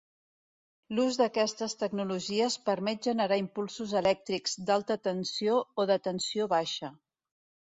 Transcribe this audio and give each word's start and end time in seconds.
L'ús 0.99 1.17
d'aquestes 1.19 1.75
tecnologies 1.81 2.57
permet 2.71 3.03
generar 3.09 3.39
impulsos 3.43 3.93
elèctrics 4.01 4.57
d'alta 4.71 4.99
tensió 5.11 5.63
o 5.85 5.87
de 5.93 5.99
tensió 6.09 6.49
baixa. 6.57 6.91